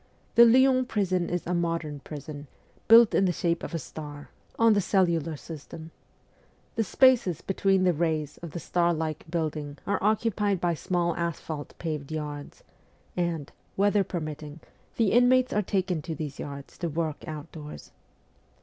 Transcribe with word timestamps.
The 0.33 0.45
Lyons 0.45 0.87
prison 0.87 1.29
is 1.29 1.45
a' 1.45 1.53
modern' 1.69 1.99
prison, 2.03 2.47
built 2.87 3.13
in 3.13 3.25
the 3.25 3.31
shape 3.31 3.61
of 3.61 3.75
a 3.75 3.77
star, 3.77 4.29
on 4.57 4.73
the 4.73 4.81
cellular 4.81 5.37
system. 5.37 5.91
The 6.75 6.83
spaces 6.83 7.41
between 7.41 7.83
the 7.83 7.93
rays 7.93 8.39
of 8.39 8.49
the 8.49 8.59
star 8.59 8.95
like 8.95 9.29
building 9.29 9.77
are 9.85 10.01
occupied 10.03 10.59
by 10.59 10.73
small 10.73 11.15
asphalte 11.17 11.75
paved 11.77 12.11
yards, 12.11 12.63
and, 13.15 13.51
weather 13.77 14.03
permitting, 14.03 14.61
the 14.97 15.11
inmates 15.11 15.53
are 15.53 15.61
taken 15.61 16.01
to 16.01 16.15
these 16.15 16.39
yards 16.39 16.79
to 16.79 16.89
work 16.89 17.27
outdoors. 17.27 17.91